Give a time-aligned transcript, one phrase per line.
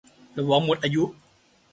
[0.37, 1.03] ระวังหมดอายุ